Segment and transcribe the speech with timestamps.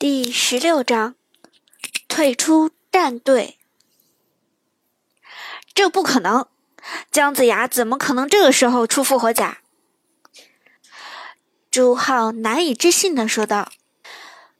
[0.00, 1.14] 第十六章，
[2.08, 3.58] 退出战队。
[5.74, 6.48] 这不可能，
[7.12, 9.58] 姜子牙怎么可能这个时候出复活甲？
[11.70, 13.70] 朱浩难以置信的说道：“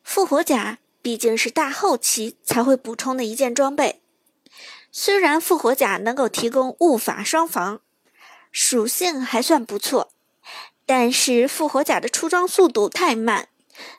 [0.05, 4.03] 复活甲毕竟是大后期才会补充的一件装备，
[4.93, 7.81] 虽然复活甲能够提供物法双防，
[8.53, 10.13] 属性还算不错，
[10.85, 13.49] 但是复活甲的出装速度太慢，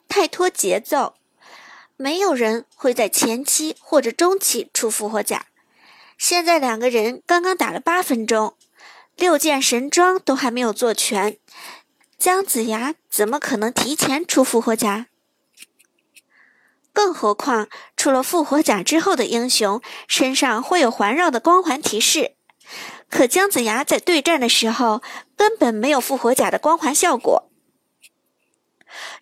[0.07, 1.15] 太拖节奏。”
[2.01, 5.45] 没有人会在前期或者中期出复活甲。
[6.17, 8.55] 现在两个人刚刚打了八分钟，
[9.15, 11.37] 六件神装都还没有做全，
[12.17, 15.05] 姜子牙怎么可能提前出复活甲？
[16.91, 22.31] 更何况，出了复活甲之后的英雄身上会有环绕的光环提示，
[23.11, 25.03] 可姜子牙在对战的时候
[25.35, 27.51] 根本没有复活甲的光环效果。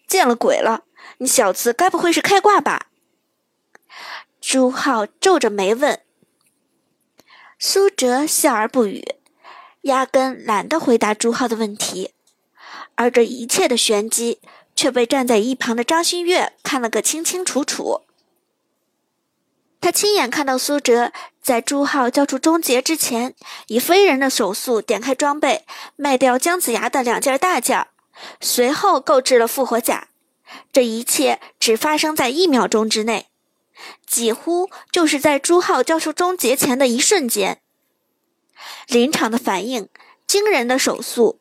[0.07, 0.85] 见了鬼了！
[1.19, 2.87] 你小子该不会是开挂吧？
[4.41, 6.01] 朱浩皱着眉问。
[7.57, 9.05] 苏哲笑而不语，
[9.81, 12.13] 压根懒得回答朱浩的问题。
[12.95, 14.39] 而这一切的玄机
[14.75, 18.03] 却被站在一旁的张馨月看了个清清楚楚。
[19.81, 23.35] 他亲眼看到苏哲在朱浩交出终结之前，
[23.67, 25.65] 以非人的手速点开装备，
[25.97, 27.87] 卖掉姜子牙的两件大件，
[28.39, 30.07] 随后购置了复活甲。
[30.71, 33.27] 这一切只发生在一秒钟之内，
[34.05, 37.61] 几乎就是在朱浩交出终结前的一瞬间。
[38.87, 39.89] 临场的反应，
[40.27, 41.39] 惊人的手速，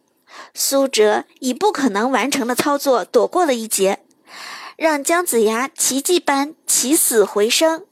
[0.55, 4.01] 苏哲以不可能完成的操作躲过了一劫，
[4.77, 7.87] 让姜子牙奇迹般起死回生。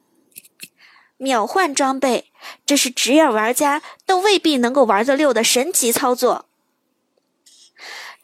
[1.16, 2.30] 秒换装备，
[2.66, 6.46] 这是职业玩家都未必能够玩得溜的神奇操作。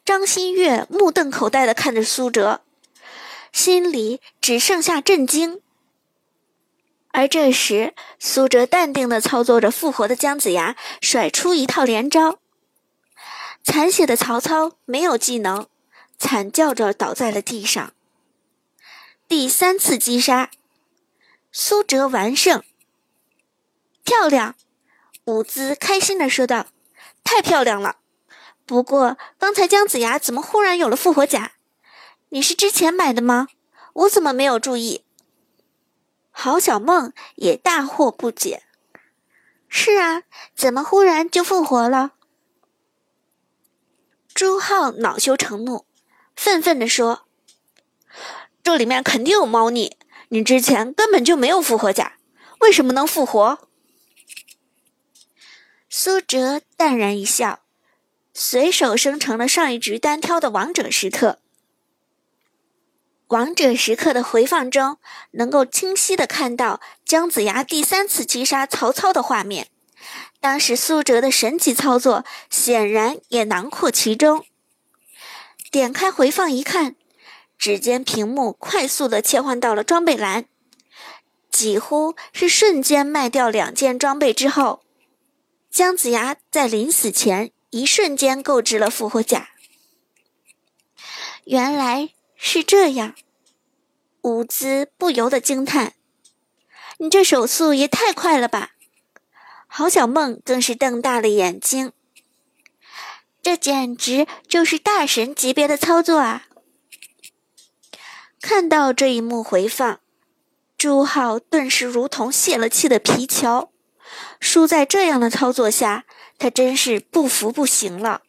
[0.04, 2.60] 张馨月目瞪口呆地看着苏哲。
[3.52, 5.60] 心里只剩下震惊，
[7.12, 12.38] 而这时，苏哲淡定的操作着复活的姜子牙，甩出一套连招。
[13.62, 15.68] 残血的曹操没有技能，
[16.18, 17.92] 惨叫着倒在了地上。
[19.28, 20.50] 第三次击杀，
[21.52, 22.64] 苏哲完胜，
[24.02, 24.56] 漂亮！
[25.26, 26.66] 伍兹开心的说道
[27.22, 27.98] ：“太漂亮了！
[28.66, 31.52] 不过刚才姜子牙怎么忽然有了复活甲？”
[32.34, 33.48] 你是之前买的吗？
[33.92, 35.04] 我怎么没有注意？
[36.30, 38.62] 郝小梦也大惑不解。
[39.68, 40.22] 是啊，
[40.54, 42.12] 怎么忽然就复活了？
[44.32, 45.84] 朱浩恼羞成怒，
[46.34, 47.26] 愤愤地说
[48.64, 49.98] ：“这里面肯定有猫腻！
[50.30, 52.16] 你之前根本就没有复活甲，
[52.60, 53.68] 为什么能复活？”
[55.90, 57.60] 苏哲淡然一笑，
[58.32, 61.40] 随手生成了上一局单挑的王者时刻。
[63.32, 64.98] 王者时刻的回放中，
[65.30, 69.68] 能够清晰的看到姜子牙第三次击杀曹操的画面。
[70.38, 74.44] 当时苏哲的神奇操作显然也囊括其中。
[75.70, 76.94] 点开回放一看，
[77.56, 80.44] 指尖屏幕快速的切换到了装备栏，
[81.50, 84.82] 几乎是瞬间卖掉两件装备之后，
[85.70, 89.48] 姜子牙在临死前一瞬间购置了复活甲。
[91.44, 92.10] 原来。
[92.44, 93.14] 是这样，
[94.22, 95.94] 伍兹不由得惊叹
[96.98, 98.72] ：“你这手速也太快了吧！”
[99.68, 101.92] 郝小梦更是瞪大了眼睛
[103.40, 106.48] ：“这简直就是大神级别的操作啊！”
[108.42, 110.00] 看到这一幕回放，
[110.76, 113.72] 朱浩顿时如同泄了气的皮球，
[114.40, 116.04] 输在这样的操作下，
[116.38, 118.22] 他真是不服不行了。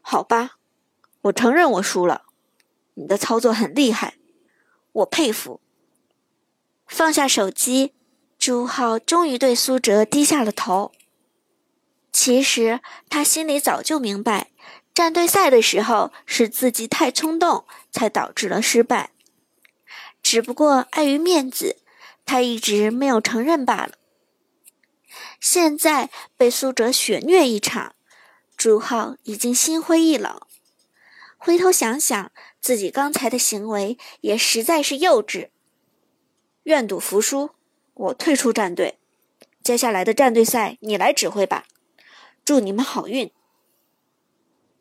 [0.00, 0.56] 好吧。
[1.22, 2.22] 我承认我输了，
[2.94, 4.14] 你的操作很厉害，
[4.92, 5.60] 我佩服。
[6.86, 7.94] 放下手机，
[8.38, 10.92] 朱浩终于对苏哲低下了头。
[12.12, 14.50] 其实他心里早就明白，
[14.92, 19.12] 战队赛的时候是自己太冲动，才导致了失败。
[20.22, 21.78] 只不过碍于面子，
[22.26, 23.92] 他一直没有承认罢了。
[25.40, 27.94] 现在被苏哲血虐一场，
[28.56, 30.40] 朱浩已经心灰意冷。
[31.44, 32.30] 回头想想，
[32.60, 35.48] 自己刚才的行为也实在是幼稚。
[36.62, 37.50] 愿赌服输，
[37.94, 39.00] 我退出战队。
[39.60, 41.66] 接下来的战队赛你来指挥吧，
[42.44, 43.32] 祝你们好运。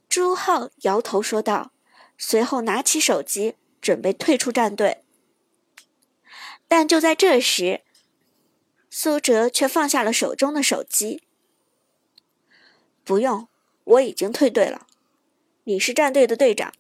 [0.08, 1.72] 朱浩摇头说道，
[2.16, 5.04] 随后拿起手机准备退出战队。
[6.68, 7.82] 但就在这时，
[8.88, 11.24] 苏哲却放下了手中的手机。
[13.04, 13.48] 不用，
[13.84, 14.86] 我已经退队了。
[15.64, 16.74] 你是战队的队长，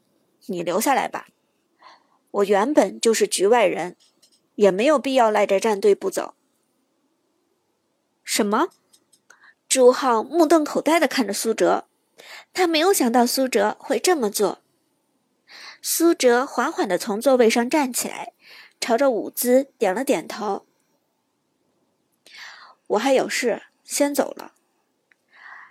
[0.48, 1.28] 你留下来吧。
[2.32, 3.96] 我原本就是局外人，
[4.56, 6.34] 也没有必要赖着战队不走。
[8.24, 8.70] 什么？
[9.68, 11.86] 朱浩目瞪口呆的看着苏哲，
[12.54, 14.62] 他没有想到苏哲会这么做。
[15.82, 18.34] 苏哲缓缓的从座位上站起来，
[18.80, 20.66] 朝着舞姿点了点头。
[22.88, 24.54] 我还有事，先走了。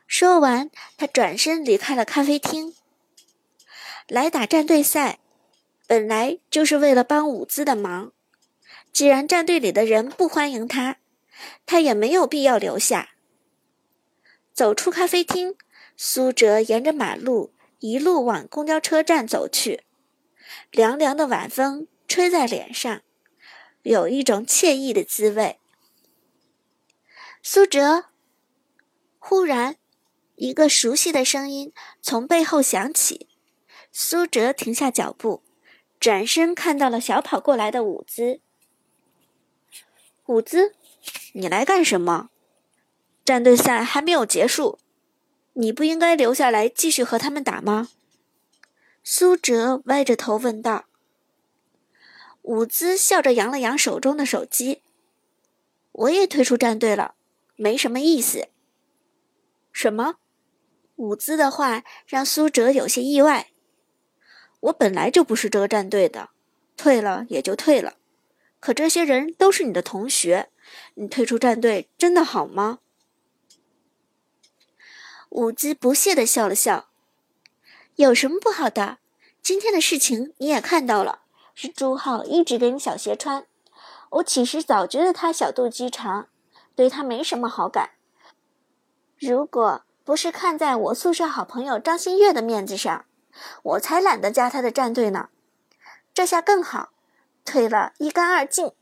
[0.07, 2.75] 说完，他转身离开了咖啡厅。
[4.11, 5.21] 来打战队赛，
[5.87, 8.12] 本来就是为了帮伍兹的忙。
[8.93, 10.97] 既然战队里的人不欢迎他，
[11.65, 13.11] 他也没有必要留下。
[14.53, 15.55] 走出咖啡厅，
[15.97, 19.85] 苏哲沿着马路一路往公交车站走去。
[20.73, 23.03] 凉凉的晚风吹在脸上，
[23.83, 25.61] 有一种惬意的滋味。
[27.45, 28.07] 苏哲，
[29.21, 29.77] 忽然。
[30.35, 31.71] 一个熟悉的声音
[32.01, 33.29] 从背后响起，
[33.93, 35.43] 苏哲停下脚步，
[35.99, 38.41] 转身看到了小跑过来的舞姿。
[40.27, 40.75] 舞姿，
[41.33, 42.31] 你来干什么？
[43.25, 44.79] 战队赛还没有结束，
[45.55, 47.89] 你不应该留下来继续和他们打吗？
[49.03, 50.87] 苏哲歪着头问道。
[52.43, 54.83] 舞姿笑着扬了扬手中的手机
[55.93, 57.15] ：“我也退出战队了，
[57.57, 58.49] 没什么意思。”
[59.73, 60.17] 什么？
[60.97, 63.49] 舞姿的话让苏哲有些意外。
[64.61, 66.31] 我本来就不是这个战队的，
[66.77, 67.95] 退了也就退了。
[68.61, 70.51] 可这些人都是你的同学，
[70.95, 72.81] 你退出战队真的好吗？
[75.31, 76.89] 舞姿不屑地笑了笑
[77.97, 78.99] ：“有什么不好的？
[79.43, 81.23] 今天的事情你也看到了，
[81.55, 83.47] 是朱浩一直给你小鞋穿。
[84.11, 86.29] 我其实早觉得他小肚鸡肠，
[86.75, 87.93] 对他没什么好感。
[89.19, 93.05] 如果……”不是看在我宿舍好朋友张馨月的面子上，
[93.63, 95.29] 我才懒得加他的战队呢。
[96.13, 96.91] 这下更好，
[97.45, 98.73] 退了一干二净。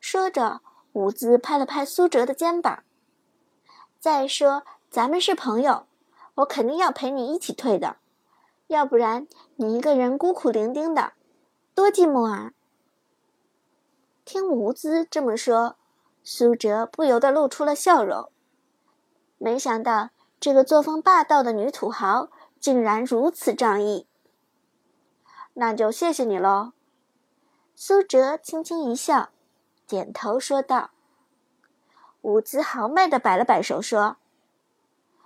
[0.00, 0.60] 说着，
[0.92, 2.82] 伍兹拍了拍苏哲的肩膀。
[4.00, 5.86] 再说，咱们是朋友，
[6.36, 7.96] 我肯定要陪你一起退的，
[8.68, 11.12] 要不然你一个人孤苦伶仃的，
[11.74, 12.52] 多寂寞啊！
[14.24, 15.76] 听伍兹这么说，
[16.22, 18.30] 苏哲不由得露出了笑容。
[19.36, 20.10] 没想到
[20.40, 22.28] 这个作风霸道的女土豪
[22.60, 24.06] 竟然如此仗义，
[25.54, 26.72] 那就谢谢你喽。
[27.74, 29.30] 苏哲轻轻一笑，
[29.86, 30.90] 点头说道。
[32.22, 34.16] 伍兹豪迈地摆了摆手说：“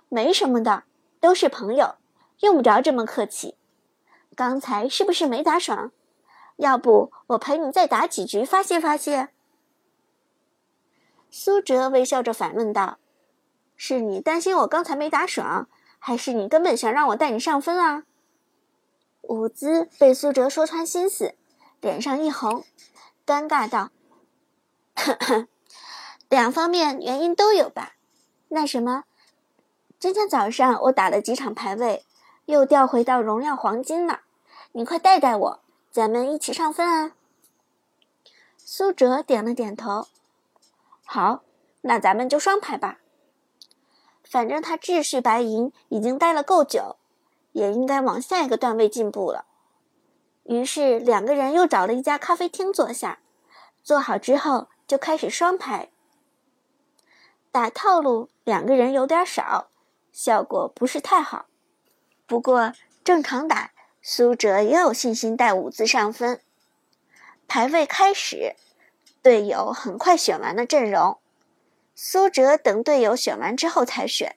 [0.09, 0.83] 没什么的，
[1.19, 1.95] 都是朋友，
[2.41, 3.57] 用不着这么客气。
[4.35, 5.91] 刚才是不是没打爽？
[6.57, 9.29] 要不我陪你再打几局发泄发泄？”
[11.31, 12.99] 苏哲微笑着反问道。
[13.75, 15.67] 是你担心我刚才没打爽，
[16.05, 18.03] 还是你根本想让我带你上分啊？
[19.21, 21.33] 伍兹被苏哲说穿心思，
[21.79, 22.65] 脸上一红，
[23.25, 23.89] 尴尬道
[26.27, 27.93] ：“两方面原因都有吧。
[28.49, 29.05] 那什么，
[29.97, 32.03] 今天早上我打了几场排位，
[32.47, 34.23] 又调回到荣耀黄金了。
[34.73, 35.59] 你快带带我，
[35.89, 37.13] 咱们一起上分啊！”
[38.59, 40.07] 苏哲点了点头
[41.05, 41.43] ：“好，
[41.79, 42.97] 那咱们就双排吧。”
[44.33, 46.95] 反正他秩序白银已经待了够久，
[47.51, 49.45] 也应该往下一个段位进步了。
[50.45, 53.19] 于是两个人又找了一家咖啡厅坐下，
[53.83, 55.91] 坐好之后就开始双排
[57.51, 58.29] 打套路。
[58.43, 59.69] 两个人有点少，
[60.11, 61.45] 效果不是太好。
[62.25, 62.73] 不过
[63.03, 63.69] 正常打，
[64.01, 66.41] 苏哲也有信心带五字上分。
[67.47, 68.55] 排位开始，
[69.21, 71.19] 队友很快选完了阵容。
[71.95, 74.35] 苏哲等队友选完之后才选，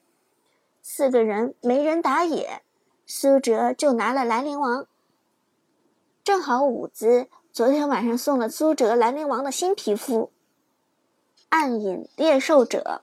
[0.82, 2.62] 四个人没人打野，
[3.06, 4.86] 苏哲就拿了兰陵王。
[6.22, 10.30] 正好伍兹昨天晚上送了苏哲兰陵王的新皮肤——
[11.48, 13.02] 暗影猎兽者。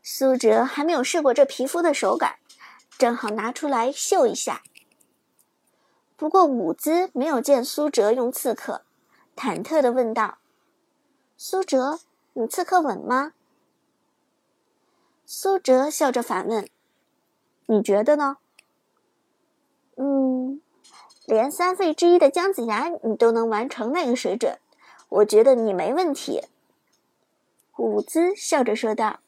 [0.00, 2.36] 苏哲还没有试过这皮肤的手感，
[2.96, 4.62] 正好拿出来秀一下。
[6.16, 8.82] 不过伍兹没有见苏哲用刺客，
[9.34, 10.38] 忐忑地问道
[11.36, 11.98] ：“苏哲，
[12.34, 13.32] 你刺客稳吗？”
[15.28, 16.68] 苏哲笑着反问
[17.66, 18.36] ：“你觉得呢
[19.98, 20.62] ？”“嗯，
[21.26, 24.60] 连三费之一的姜子牙你都能完成那个水准，
[25.08, 26.42] 我觉得你没问题。”
[27.76, 29.18] 伍兹笑着说道。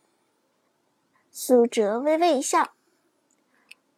[1.32, 2.70] 苏哲微微一笑：“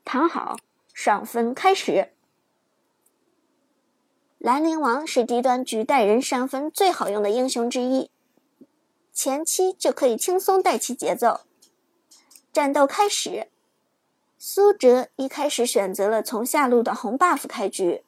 [0.02, 0.57] 躺好，
[0.95, 2.12] 上分开始。”
[4.38, 8.11] 兰陵王是低端局带人上分最好用的英雄之一，
[9.12, 11.42] 前期就可以轻松带起节奏。
[12.52, 13.49] 战斗开始，
[14.38, 18.04] 苏哲一开始选择了从下路的红 buff 开局，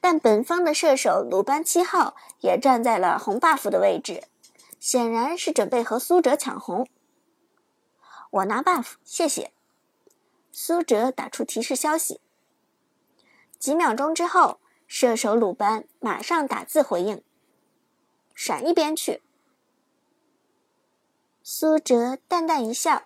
[0.00, 4.24] 但本方的射手鲁班七号也站在了红 buff 的位置，
[4.78, 6.86] 显然是准备和苏哲抢红。
[8.30, 9.52] 我拿 buff，谢谢。
[10.50, 12.20] 苏哲打出提示消息。
[13.58, 17.22] 几秒钟之后，射手鲁班马上打字回应
[18.34, 19.22] ：“闪一边去。”
[21.42, 23.04] 苏哲淡淡一笑，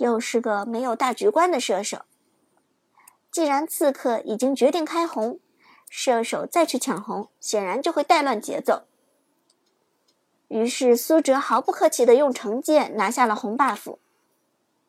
[0.00, 2.06] 又是个没有大局观的射手。
[3.30, 5.38] 既然刺客已经决定开红，
[5.88, 8.84] 射手再去抢红，显然就会带乱节奏。
[10.48, 13.98] 于是苏哲毫不客气地用惩戒拿下了红 buff。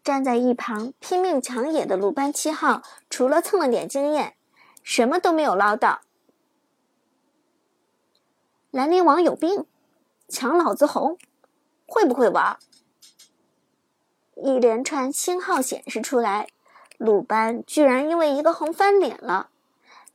[0.04, 4.36] 站在一旁拼命抢野的鲁班七号，除了蹭了点经验，
[4.82, 6.02] 什么都没有捞到。
[8.72, 9.66] 兰陵王有病，
[10.28, 11.20] 抢老子红，
[11.86, 12.58] 会不会玩？
[14.44, 16.48] 一连串星号显示出来，
[16.98, 19.50] 鲁班居然因为一个红翻脸了。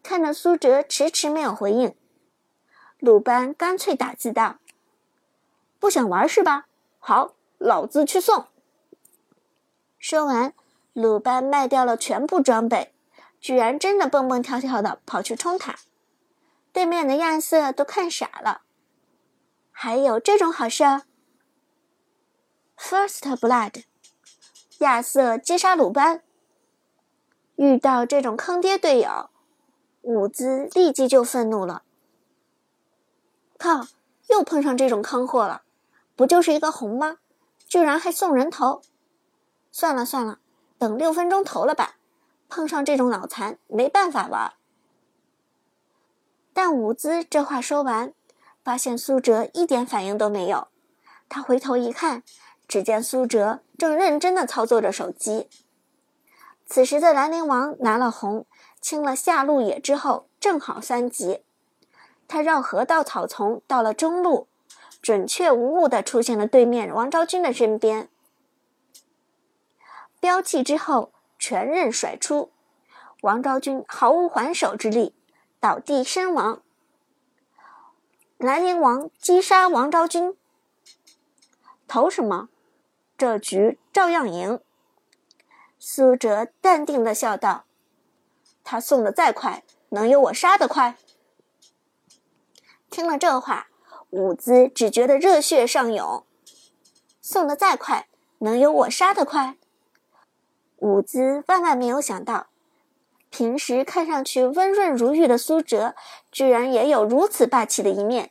[0.02, 1.94] 看着苏哲迟迟没有回应，
[2.98, 4.58] 鲁班干脆打字道
[5.80, 6.66] ：“不想玩是吧？
[6.98, 8.46] 好，老子去送。”
[9.98, 10.54] 说完，
[10.92, 12.92] 鲁班卖掉了全部装备，
[13.40, 15.76] 居然真的蹦蹦跳跳的跑去冲塔。
[16.72, 18.62] 对面的亚瑟都看傻了。
[19.72, 20.84] 还有这种好事
[22.78, 23.84] ？First Blood，
[24.78, 26.22] 亚瑟击杀鲁班。
[27.56, 29.30] 遇到这种坑爹队友，
[30.02, 31.82] 伍兹立即就愤怒了。
[33.58, 33.86] 靠，
[34.28, 35.62] 又碰上这种坑货了！
[36.14, 37.18] 不就是一个红吗？
[37.66, 38.82] 居然还送人头！
[39.72, 40.38] 算了算了，
[40.78, 41.96] 等六分钟投了吧。
[42.48, 44.52] 碰上这种脑残，没办法玩。
[46.52, 48.12] 但伍兹这话说完，
[48.62, 50.68] 发现苏哲一点反应都没有。
[51.28, 52.22] 他回头一看，
[52.68, 55.48] 只见苏哲正认真的操作着手机。
[56.66, 58.46] 此时的兰陵王拿了红，
[58.80, 61.44] 清了下路野之后，正好三级。
[62.28, 64.48] 他绕河道草丛，到了中路，
[65.00, 68.08] 准确无误的出现了对面王昭君的身边。
[70.18, 72.50] 标记之后，全刃甩出，
[73.20, 75.14] 王昭君毫无还手之力，
[75.60, 76.62] 倒地身亡。
[78.38, 80.36] 兰陵王击杀王昭君，
[81.86, 82.48] 投什么？
[83.16, 84.60] 这局照样赢。
[85.78, 87.64] 苏哲淡定的笑道
[88.64, 90.96] ：“他送的再快，能有我杀的快？”
[92.90, 93.68] 听了这话，
[94.10, 96.24] 伍兹只觉得热血上涌。
[97.20, 98.08] 送的再快，
[98.38, 99.56] 能有我杀的快？
[100.78, 102.46] 伍兹万万没有想到，
[103.28, 105.94] 平时看上去温润如玉的苏哲，
[106.30, 108.30] 居然也有如此霸气的一面。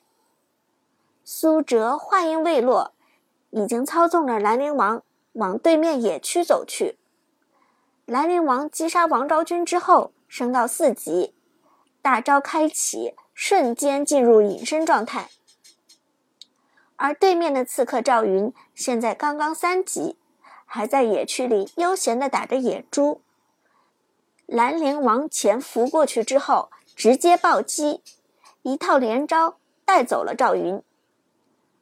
[1.23, 2.93] 苏哲话音未落，
[3.55, 6.97] 已经操纵着兰陵王往对面野区走去。
[8.05, 11.33] 兰陵王击杀王昭君之后，升到四级，
[12.01, 15.29] 大招开启，瞬间进入隐身状态。
[16.97, 20.17] 而对面的刺客赵云，现在刚刚三级。
[20.65, 23.21] 还在野区里悠闲地打着野猪，
[24.45, 28.01] 兰陵王潜伏过去之后，直接暴击，
[28.63, 30.81] 一套连招带走了赵云，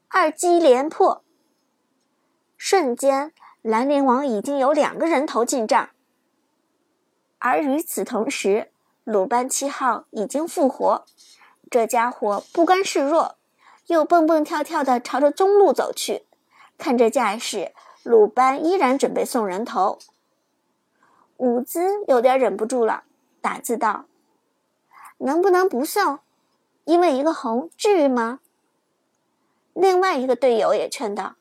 [0.09, 1.22] 二击连破。
[2.65, 5.89] 瞬间，兰陵王已经有两个人头进账。
[7.37, 8.71] 而与此同时，
[9.03, 11.03] 鲁班七号已经复活，
[11.69, 13.35] 这家伙不甘示弱，
[13.87, 16.23] 又蹦蹦跳跳地朝着中路走去，
[16.77, 17.73] 看这架势。
[18.01, 19.99] 鲁班依然准备送人头，
[21.35, 23.03] 伍兹有点忍不住了，
[23.41, 24.05] 打字道
[25.19, 26.19] ：“能不能不送？
[26.85, 28.39] 因为一个红，至于吗？”
[29.75, 31.35] 另外一个队友也劝道：“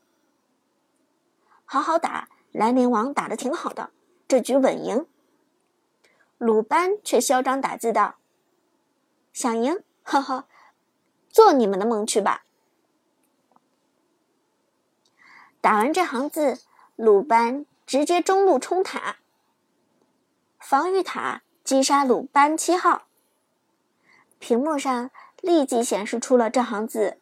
[1.73, 3.88] 好好打，兰陵王打的挺好的，
[4.29, 5.07] 这局稳赢。”
[6.37, 8.17] 鲁班却嚣张打字道
[9.33, 10.45] ：“想赢，呵呵，
[11.31, 12.45] 做你们的梦去吧。”
[15.62, 16.61] 打完这行字，
[16.95, 19.17] 鲁班直接中路冲塔，
[20.59, 23.05] 防御塔击杀鲁班七号。
[24.38, 25.11] 屏幕上
[25.41, 27.19] 立即显示出了这行字：